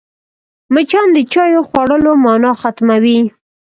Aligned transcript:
مچان 0.73 1.07
د 1.13 1.17
چايو 1.33 1.61
خوړلو 1.69 2.11
مانا 2.23 2.51
ختموي 2.61 3.19